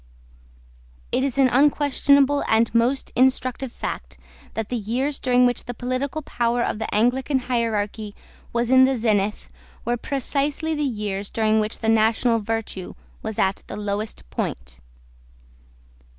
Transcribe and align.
It 1.11 1.23
is 1.23 1.37
an 1.37 1.47
unquestionable 1.49 2.43
and 2.47 2.71
a 2.73 2.75
most 2.75 3.11
instructive 3.15 3.71
fact 3.71 4.17
that 4.55 4.69
the 4.69 4.75
years 4.75 5.19
during 5.19 5.45
which 5.45 5.65
the 5.65 5.75
political 5.75 6.23
power 6.23 6.63
of 6.63 6.79
the 6.79 6.91
Anglican 6.91 7.37
hierarchy 7.37 8.15
was 8.51 8.71
in 8.71 8.85
the 8.85 8.97
zenith 8.97 9.51
were 9.85 9.97
precisely 9.97 10.73
the 10.73 10.81
years 10.81 11.29
during 11.29 11.59
which 11.59 11.83
national 11.83 12.39
virtue 12.39 12.95
was 13.21 13.37
at 13.37 13.61
the 13.67 13.77
lowest 13.77 14.27
point. 14.31 14.79